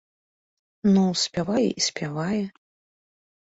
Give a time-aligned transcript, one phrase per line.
[0.93, 2.41] Ну, спявае і спявае.